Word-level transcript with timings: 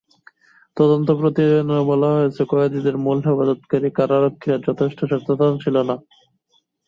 তদন্ত 0.77 1.07
প্রতিবেদনে 1.19 1.77
বলা 1.91 2.09
হয়েছে, 2.15 2.41
কয়েদিদের 2.51 2.95
মূল 2.97 3.17
হেফাজতকারী 3.25 3.89
কারারক্ষীরা 3.97 4.57
যথেষ্ট 4.67 4.99
সচেষ্ট 5.01 5.27
ছিলেন 5.63 5.85
না। 5.89 5.95